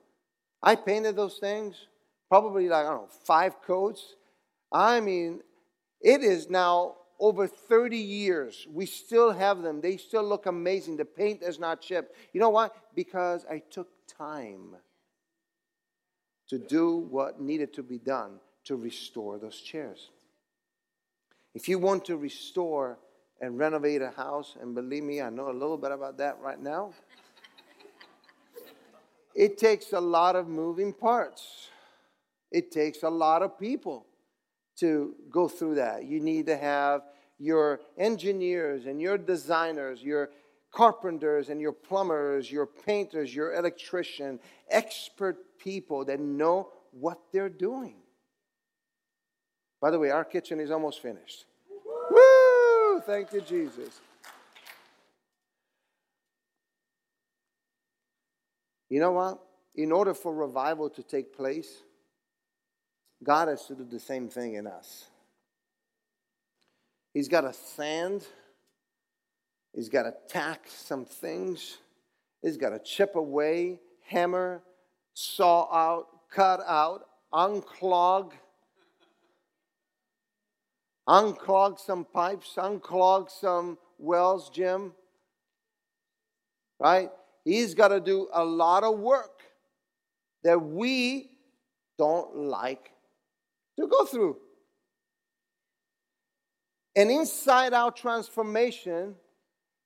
[0.62, 1.88] I painted those things,
[2.32, 4.14] probably like, I don't know, five coats.
[4.72, 5.42] I mean,
[6.00, 8.66] it is now over 30 years.
[8.72, 9.82] We still have them.
[9.82, 10.96] They still look amazing.
[10.96, 12.16] The paint has not chipped.
[12.32, 12.70] You know why?
[12.94, 14.76] Because I took time
[16.48, 20.08] to do what needed to be done to restore those chairs.
[21.54, 22.98] If you want to restore
[23.42, 26.58] and renovate a house, and believe me, I know a little bit about that right
[26.58, 26.94] now,
[29.34, 31.68] it takes a lot of moving parts.
[32.52, 34.06] It takes a lot of people
[34.76, 36.04] to go through that.
[36.04, 37.02] You need to have
[37.38, 40.30] your engineers and your designers, your
[40.70, 44.38] carpenters and your plumbers, your painters, your electrician,
[44.70, 47.96] expert people that know what they're doing.
[49.80, 51.46] By the way, our kitchen is almost finished.
[52.10, 53.00] Woo!
[53.00, 54.00] Thank you, Jesus.
[58.88, 59.40] You know what?
[59.74, 61.82] In order for revival to take place,
[63.22, 65.06] God has to do the same thing in us.
[67.14, 68.26] He's got to sand,
[69.74, 71.78] he's got to tack some things,
[72.40, 74.62] he's got to chip away, hammer,
[75.14, 78.32] saw out, cut out, unclog,
[81.06, 84.92] unclog some pipes, unclog some wells, Jim.
[86.80, 87.10] Right?
[87.44, 89.42] He's got to do a lot of work
[90.44, 91.30] that we
[91.98, 92.90] don't like
[93.78, 94.36] to go through.
[96.94, 99.14] An inside out transformation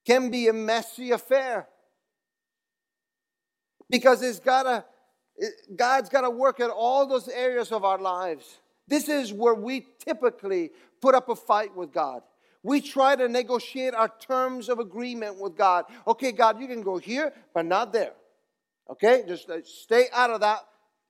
[0.07, 1.69] can be a messy affair
[3.89, 4.85] because it's gotta,
[5.75, 8.59] God's got to work at all those areas of our lives.
[8.89, 10.71] This is where we typically
[11.01, 12.23] put up a fight with God.
[12.63, 15.85] We try to negotiate our terms of agreement with God.
[16.07, 18.13] Okay, God, you can go here, but not there.
[18.91, 20.61] Okay, just uh, stay out of that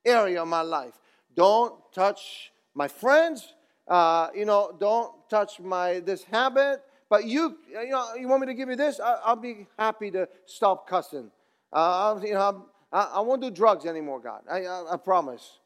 [0.05, 0.95] area of my life.
[1.35, 3.55] Don't touch my friends.
[3.89, 6.83] Uh, you know, don't touch my this habit.
[7.09, 9.01] But you, you know, you want me to give you this?
[9.01, 11.31] I, will be happy to stop cussing.
[11.72, 14.43] Uh, you know, I, I, won't do drugs anymore, God.
[14.51, 15.59] I, I, I promise.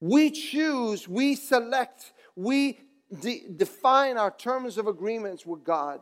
[0.00, 2.80] We choose, we select, we
[3.20, 6.00] de- define our terms of agreements with God.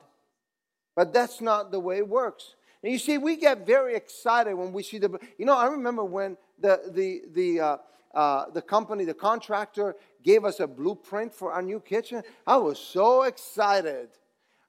[0.95, 2.55] But that's not the way it works.
[2.83, 5.19] And you see, we get very excited when we see the.
[5.37, 7.77] You know, I remember when the the the uh,
[8.15, 12.23] uh, the company, the contractor, gave us a blueprint for our new kitchen.
[12.47, 14.09] I was so excited.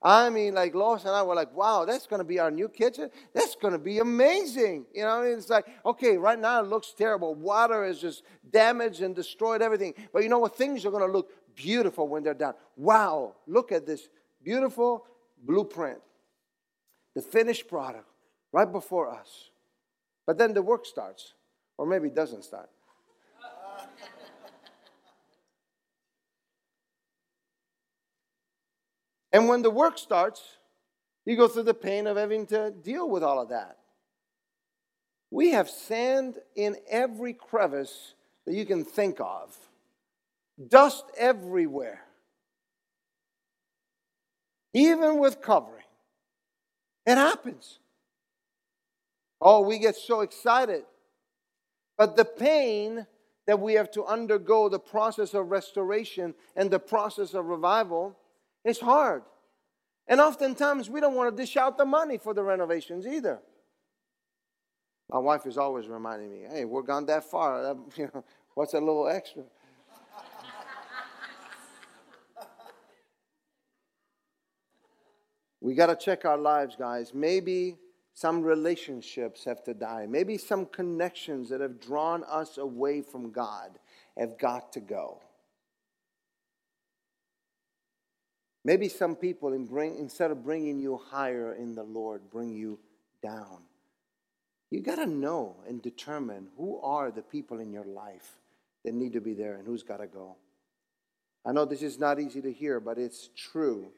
[0.04, 2.68] I mean, like Lois and I were like, wow, that's going to be our new
[2.68, 3.08] kitchen.
[3.32, 4.86] That's going to be amazing.
[4.92, 7.34] You know, it's like, okay, right now it looks terrible.
[7.36, 9.94] Water is just damaged and destroyed everything.
[10.12, 10.56] But you know what?
[10.56, 12.54] Things are going to look beautiful when they're done.
[12.76, 14.08] Wow, look at this
[14.42, 15.06] beautiful
[15.44, 16.00] blueprint,
[17.14, 18.08] the finished product
[18.52, 19.50] right before us.
[20.26, 21.34] But then the work starts,
[21.78, 22.70] or maybe it doesn't start.
[29.32, 30.42] And when the work starts,
[31.24, 33.78] you go through the pain of having to deal with all of that.
[35.30, 38.14] We have sand in every crevice
[38.44, 39.56] that you can think of,
[40.68, 42.02] dust everywhere,
[44.74, 45.84] even with covering.
[47.06, 47.78] It happens.
[49.40, 50.84] Oh, we get so excited.
[51.96, 53.06] But the pain
[53.46, 58.16] that we have to undergo, the process of restoration and the process of revival,
[58.64, 59.22] it's hard.
[60.06, 63.40] And oftentimes we don't want to dish out the money for the renovations either.
[65.10, 67.76] My wife is always reminding me, hey, we're gone that far.
[67.96, 69.44] You know, what's a little extra?
[75.60, 77.12] we got to check our lives, guys.
[77.14, 77.76] Maybe
[78.14, 80.06] some relationships have to die.
[80.08, 83.78] Maybe some connections that have drawn us away from God
[84.16, 85.20] have got to go.
[88.64, 92.78] Maybe some people, in bring, instead of bringing you higher in the Lord, bring you
[93.22, 93.58] down.
[94.70, 98.38] You got to know and determine who are the people in your life
[98.84, 100.36] that need to be there and who's got to go.
[101.44, 103.90] I know this is not easy to hear, but it's true.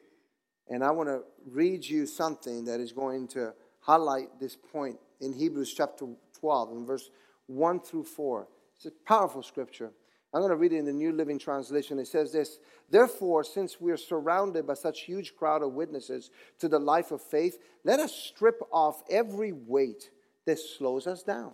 [0.67, 5.31] And I want to read you something that is going to highlight this point in
[5.31, 6.07] Hebrews chapter
[6.39, 7.09] 12, in verse
[7.47, 8.47] 1 through 4.
[8.75, 9.91] It's a powerful scripture.
[10.35, 11.97] I'm going to read it in the New Living Translation.
[11.97, 12.59] It says this
[12.89, 16.29] Therefore, since we are surrounded by such huge crowd of witnesses
[16.59, 20.09] to the life of faith, let us strip off every weight
[20.45, 21.53] that slows us down,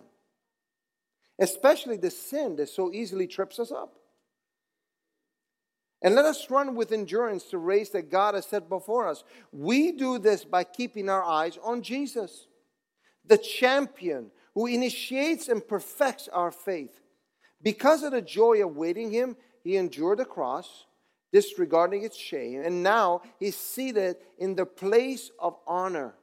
[1.38, 3.94] especially the sin that so easily trips us up.
[6.02, 9.22] And let us run with endurance the race that God has set before us.
[9.52, 12.48] We do this by keeping our eyes on Jesus,
[13.24, 16.98] the champion who initiates and perfects our faith.
[17.62, 20.86] Because of the joy awaiting him, he endured the cross,
[21.32, 26.14] disregarding its shame, and now he's seated in the place of honor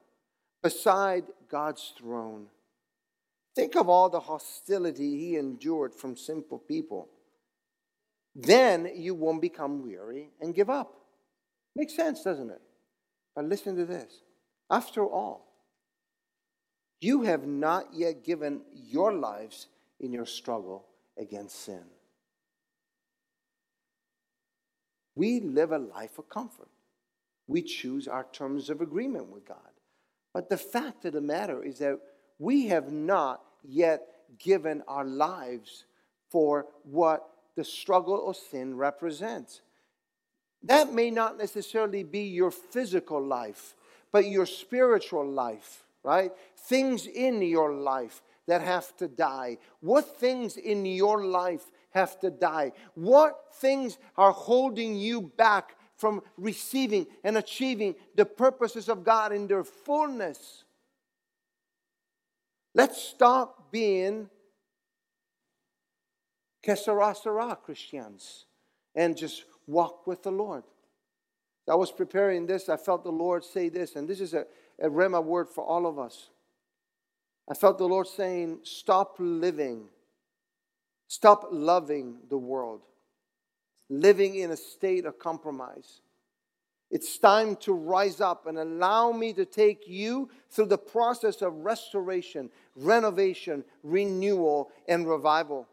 [0.62, 2.48] beside God's throne.
[3.56, 7.10] Think of all the hostility he endured from simple people.
[8.36, 10.94] Then you won't become weary and give up.
[11.76, 12.62] Makes sense, doesn't it?
[13.36, 14.22] But listen to this.
[14.70, 15.48] After all,
[17.02, 19.68] you have not yet given your lives
[20.00, 20.86] in your struggle
[21.20, 21.84] against sin.
[25.16, 26.70] We live a life of comfort.
[27.48, 29.58] We choose our terms of agreement with God.
[30.34, 32.00] But the fact of the matter is that
[32.38, 34.04] we have not yet
[34.38, 35.86] given our lives
[36.30, 39.62] for what the struggle of sin represents.
[40.64, 43.76] That may not necessarily be your physical life,
[44.12, 46.32] but your spiritual life, right?
[46.56, 49.58] Things in your life that have to die?
[49.80, 52.74] What things in your life have to die?
[52.96, 59.48] What things are holding you back from receiving and achieving the purposes of God in
[59.48, 60.64] their fullness?
[62.74, 64.30] Let's stop being
[66.66, 68.46] sera Christians
[68.96, 70.64] and just walk with the Lord.
[71.68, 74.46] I was preparing this, I felt the Lord say this, and this is a,
[74.82, 76.30] a Rhema word for all of us.
[77.50, 79.86] I felt the Lord saying, Stop living,
[81.08, 82.82] stop loving the world,
[83.90, 86.02] living in a state of compromise.
[86.92, 91.54] It's time to rise up and allow me to take you through the process of
[91.54, 95.68] restoration, renovation, renewal, and revival.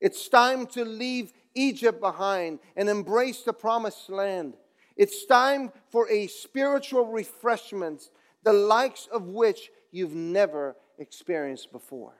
[0.00, 4.54] It's time to leave Egypt behind and embrace the promised land.
[4.96, 8.08] It's time for a spiritual refreshment,
[8.42, 12.14] the likes of which you've never experienced before.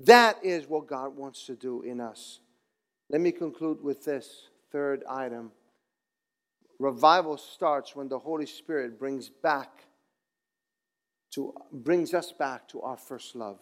[0.00, 2.40] That is what God wants to do in us.
[3.08, 5.52] Let me conclude with this third item.
[6.78, 9.84] Revival starts when the Holy Spirit brings back
[11.32, 13.58] to brings us back to our first love.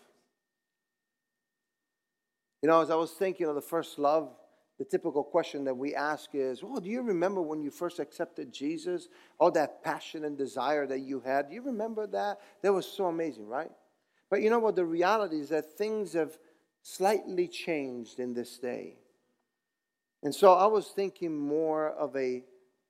[2.62, 4.30] You know, as I was thinking of the first love,
[4.78, 8.52] the typical question that we ask is, Oh, do you remember when you first accepted
[8.52, 9.08] Jesus?
[9.38, 11.48] All that passion and desire that you had.
[11.48, 12.40] Do you remember that?
[12.62, 13.70] That was so amazing, right?
[14.30, 14.74] But you know what?
[14.74, 16.36] The reality is that things have
[16.82, 18.98] slightly changed in this day.
[20.24, 22.42] And so I was thinking more of a,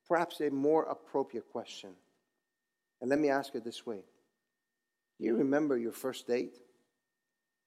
[0.09, 1.91] perhaps a more appropriate question.
[3.01, 4.01] And let me ask it this way
[5.19, 6.57] Do you remember your first date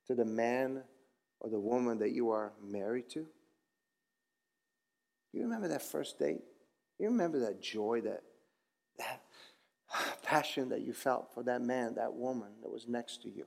[0.07, 0.82] to the man
[1.39, 3.28] or the woman that you are married to?
[5.38, 6.42] You remember that first date?
[6.98, 8.24] You remember that joy, that,
[8.98, 9.22] that
[10.24, 13.46] passion that you felt for that man, that woman that was next to you?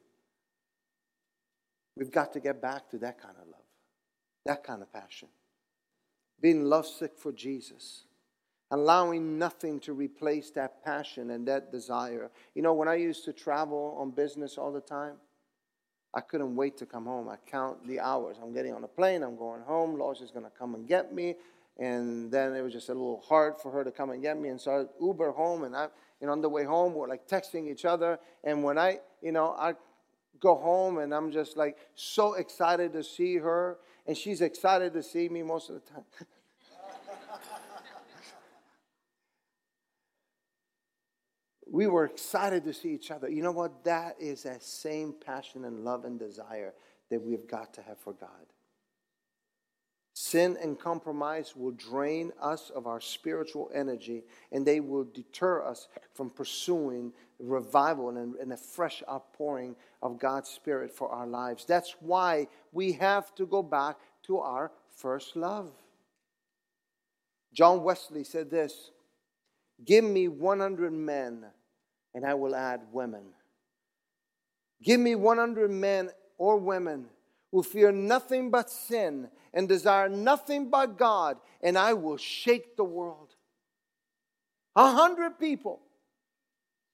[1.96, 3.66] We've got to get back to that kind of love,
[4.46, 5.28] that kind of passion.
[6.40, 8.04] Being lovesick for Jesus,
[8.70, 12.30] allowing nothing to replace that passion and that desire.
[12.54, 15.16] You know, when I used to travel on business all the time,
[16.14, 17.28] I couldn't wait to come home.
[17.28, 18.36] I count the hours.
[18.40, 19.98] I'm getting on a plane, I'm going home.
[19.98, 21.34] Lois is going to come and get me.
[21.78, 24.50] And then it was just a little hard for her to come and get me.
[24.50, 25.88] And so I Uber home, and I,
[26.20, 28.18] you know, on the way home, we're like texting each other.
[28.44, 29.74] And when I, you know, I
[30.40, 35.02] go home and I'm just like so excited to see her, and she's excited to
[35.02, 36.04] see me most of the time.
[41.70, 43.28] we were excited to see each other.
[43.28, 43.84] You know what?
[43.84, 46.74] That is that same passion and love and desire
[47.10, 48.28] that we've got to have for God.
[50.22, 55.88] Sin and compromise will drain us of our spiritual energy and they will deter us
[56.12, 61.64] from pursuing revival and, a fresh outpouring of God's Spirit for our lives.
[61.64, 65.72] That's why we have to go back to our first love.
[67.54, 68.90] John Wesley said this
[69.82, 71.46] Give me 100 men
[72.14, 73.24] and I will add women.
[74.82, 77.06] Give me 100 men or women
[77.52, 82.84] who fear nothing but sin and desire nothing but God, and I will shake the
[82.84, 83.34] world.
[84.76, 85.80] A hundred people.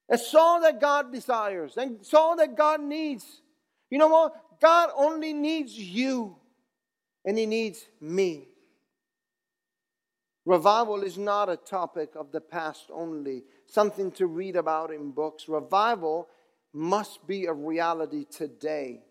[0.09, 1.77] That's all that God desires.
[1.77, 3.43] And all that God needs.
[3.91, 4.35] You know what?
[4.61, 6.37] God only needs you.
[7.25, 8.49] and He needs me.
[10.47, 15.49] Revival is not a topic of the past only, something to read about in books.
[15.49, 16.29] Revival
[16.73, 19.03] must be a reality today.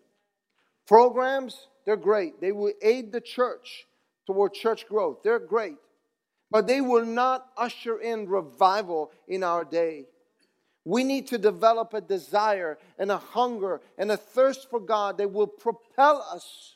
[0.88, 2.42] Programs, they're great.
[2.42, 3.86] They will aid the church
[4.26, 5.24] toward church growth.
[5.24, 5.78] They're great.
[6.52, 10.06] But they will not usher in revival in our day.
[10.84, 15.32] We need to develop a desire and a hunger and a thirst for God that
[15.32, 16.76] will propel us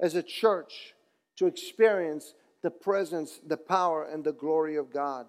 [0.00, 0.94] as a church
[1.36, 5.26] to experience the presence, the power, and the glory of God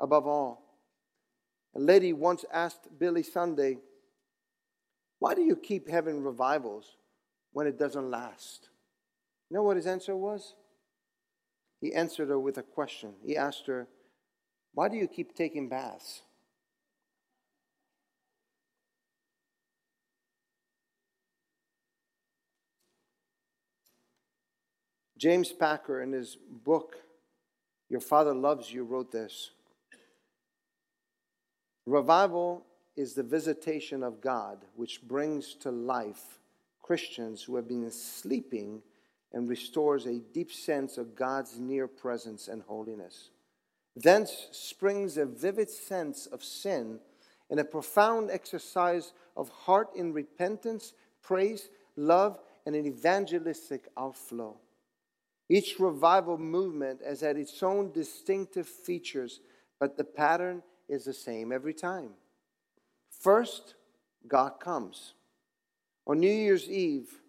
[0.00, 0.62] above all.
[1.74, 3.78] A lady once asked Billy Sunday,
[5.18, 6.96] Why do you keep having revivals
[7.56, 8.68] when it doesn't last?
[9.48, 10.52] You know what his answer was?
[11.80, 13.14] He answered her with a question.
[13.24, 13.88] He asked her,
[14.74, 16.20] Why do you keep taking baths?
[25.16, 26.96] James Packer, in his book,
[27.88, 29.52] Your Father Loves You, wrote this
[31.86, 36.38] Revival is the visitation of God which brings to life
[36.86, 38.82] Christians who have been sleeping
[39.32, 43.30] and restores a deep sense of God's near presence and holiness.
[43.96, 47.00] Thence springs a vivid sense of sin
[47.50, 54.56] and a profound exercise of heart in repentance, praise, love, and an evangelistic outflow.
[55.48, 59.40] Each revival movement has had its own distinctive features,
[59.80, 62.10] but the pattern is the same every time.
[63.10, 63.74] First,
[64.26, 65.14] God comes.
[66.08, 67.20] On New Year's Eve,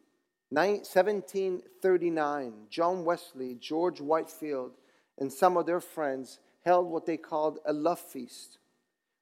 [0.50, 4.74] 1739, John Wesley, George Whitefield,
[5.18, 8.60] and some of their friends held what they called a love feast,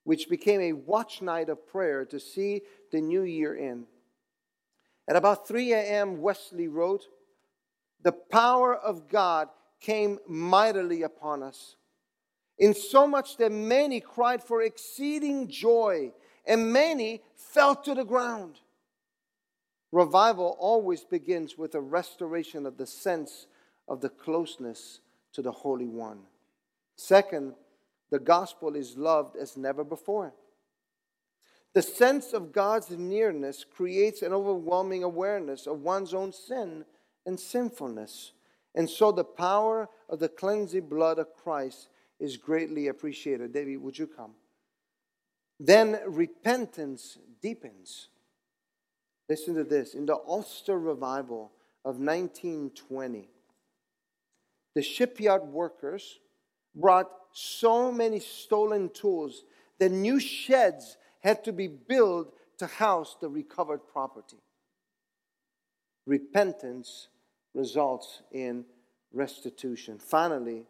[0.04, 3.86] which became a watch night of prayer to see the new year in.
[5.08, 7.06] At about 3 a.m., Wesley wrote,
[8.02, 9.48] the power of God
[9.80, 11.78] came mightily upon us,
[12.58, 16.12] in so much that many cried for exceeding joy,
[16.46, 18.60] and many fell to the ground.
[19.96, 23.48] Revival always begins with a restoration of the sense
[23.88, 25.00] of the closeness
[25.32, 26.24] to the Holy One.
[26.98, 27.54] Second,
[28.10, 30.34] the gospel is loved as never before.
[31.74, 36.84] The sense of God's nearness creates an overwhelming awareness of one's own sin
[37.26, 38.34] and sinfulness.
[38.76, 41.88] And so the power of the cleansing blood of Christ
[42.20, 43.54] is greatly appreciated.
[43.54, 44.34] David, would you come?
[45.58, 48.10] Then repentance deepens.
[49.30, 49.94] Listen to this.
[49.94, 51.52] In the Ulster revival
[51.84, 53.30] of 1920,
[54.76, 56.20] the shipyard workers
[56.76, 59.44] brought so many stolen tools
[59.80, 64.38] that new sheds had to be built to house the recovered property.
[66.06, 67.08] Repentance
[67.54, 68.66] results in
[69.12, 69.98] restitution.
[69.98, 70.66] Finally,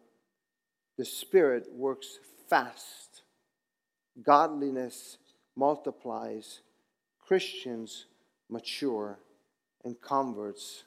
[0.96, 3.22] the Spirit works fast.
[4.22, 5.18] Godliness
[5.56, 6.60] multiplies,
[7.26, 8.06] Christians
[8.48, 9.18] mature,
[9.84, 10.84] and converts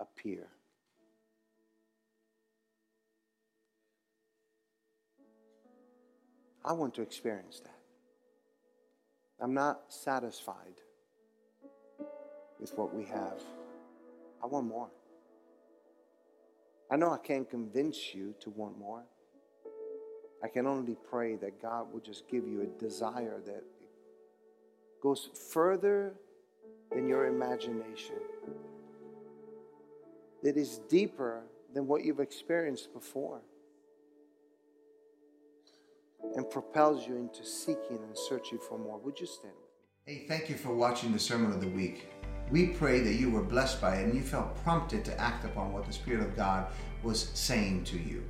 [0.00, 0.48] appear.
[6.64, 7.74] I want to experience that.
[9.40, 10.80] I'm not satisfied
[12.60, 13.42] with what we have.
[14.42, 14.88] I want more.
[16.90, 19.02] I know I can't convince you to want more.
[20.44, 23.62] I can only pray that God will just give you a desire that
[25.02, 26.14] goes further
[26.94, 28.16] than your imagination,
[30.42, 31.42] that is deeper
[31.74, 33.42] than what you've experienced before,
[36.34, 38.98] and propels you into seeking and searching for more.
[38.98, 40.14] Would you stand with me?
[40.14, 42.08] Hey, thank you for watching the Sermon of the Week.
[42.50, 45.72] We pray that you were blessed by it and you felt prompted to act upon
[45.72, 46.66] what the Spirit of God
[47.02, 48.24] was saying to you.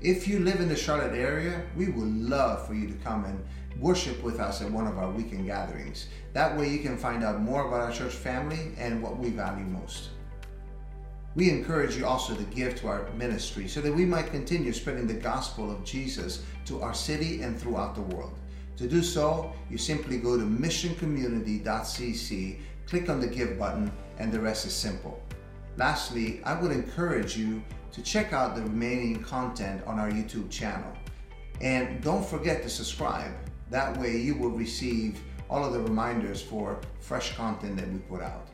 [0.00, 3.42] If you live in the Charlotte area, we would love for you to come and
[3.80, 6.06] worship with us at one of our weekend gatherings.
[6.32, 9.64] That way you can find out more about our church family and what we value
[9.64, 10.10] most.
[11.34, 15.08] We encourage you also to give to our ministry so that we might continue spreading
[15.08, 18.38] the gospel of Jesus to our city and throughout the world.
[18.76, 24.40] To do so, you simply go to missioncommunity.cc click on the give button and the
[24.40, 25.20] rest is simple.
[25.76, 27.62] Lastly, I would encourage you
[27.92, 30.92] to check out the remaining content on our YouTube channel.
[31.60, 33.32] And don't forget to subscribe.
[33.70, 38.22] That way you will receive all of the reminders for fresh content that we put
[38.22, 38.48] out.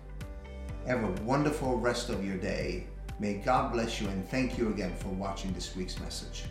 [0.86, 2.86] Have a wonderful rest of your day.
[3.18, 6.44] May God bless you and thank you again for watching this week's message.